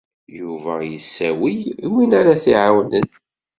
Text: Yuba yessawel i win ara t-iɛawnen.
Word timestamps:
Yuba 0.39 0.73
yessawel 0.91 1.59
i 1.85 1.87
win 1.93 2.11
ara 2.19 2.41
t-iɛawnen. 2.43 3.07